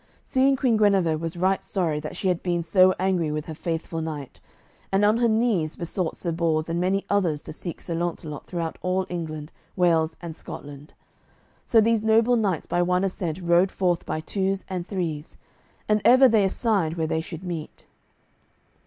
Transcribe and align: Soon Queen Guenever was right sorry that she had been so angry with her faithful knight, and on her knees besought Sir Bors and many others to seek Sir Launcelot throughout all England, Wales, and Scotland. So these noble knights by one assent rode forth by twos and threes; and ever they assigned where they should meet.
Soon 0.23 0.55
Queen 0.55 0.77
Guenever 0.77 1.15
was 1.15 1.37
right 1.37 1.61
sorry 1.63 1.99
that 1.99 2.15
she 2.15 2.27
had 2.27 2.41
been 2.41 2.63
so 2.63 2.91
angry 2.99 3.31
with 3.31 3.45
her 3.45 3.53
faithful 3.53 4.01
knight, 4.01 4.39
and 4.91 5.05
on 5.05 5.17
her 5.17 5.27
knees 5.29 5.75
besought 5.75 6.15
Sir 6.15 6.31
Bors 6.31 6.69
and 6.71 6.81
many 6.81 7.05
others 7.07 7.43
to 7.43 7.53
seek 7.53 7.79
Sir 7.79 7.93
Launcelot 7.93 8.47
throughout 8.47 8.79
all 8.81 9.05
England, 9.09 9.51
Wales, 9.75 10.17
and 10.19 10.35
Scotland. 10.35 10.95
So 11.65 11.79
these 11.79 12.01
noble 12.01 12.35
knights 12.35 12.65
by 12.65 12.81
one 12.81 13.03
assent 13.03 13.39
rode 13.43 13.69
forth 13.69 14.03
by 14.03 14.21
twos 14.21 14.65
and 14.67 14.87
threes; 14.87 15.37
and 15.87 16.01
ever 16.03 16.27
they 16.27 16.45
assigned 16.45 16.95
where 16.95 17.05
they 17.05 17.21
should 17.21 17.43
meet. 17.43 17.85